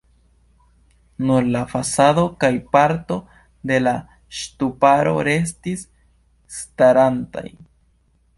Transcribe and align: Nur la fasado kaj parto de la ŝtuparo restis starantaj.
Nur 1.31 1.49
la 1.55 1.59
fasado 1.73 2.23
kaj 2.43 2.49
parto 2.77 3.17
de 3.73 3.77
la 3.89 3.93
ŝtuparo 4.39 5.15
restis 5.29 5.85
starantaj. 6.59 7.49